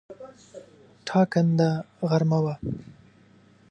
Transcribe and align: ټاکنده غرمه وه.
ټاکنده 1.07 1.69
غرمه 2.09 2.39
وه. 2.45 2.53